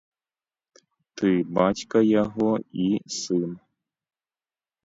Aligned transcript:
Ты 1.19 1.29
бацька 1.59 1.97
яго 2.23 2.49
і 2.87 2.89
сын. 3.19 3.51